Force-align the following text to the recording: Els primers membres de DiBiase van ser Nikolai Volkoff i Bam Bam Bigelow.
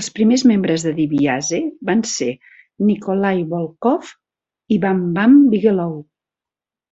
Els 0.00 0.08
primers 0.16 0.44
membres 0.52 0.86
de 0.86 0.94
DiBiase 0.96 1.62
van 1.92 2.04
ser 2.16 2.30
Nikolai 2.90 3.48
Volkoff 3.56 4.14
i 4.80 4.84
Bam 4.90 5.10
Bam 5.20 5.42
Bigelow. 5.58 6.00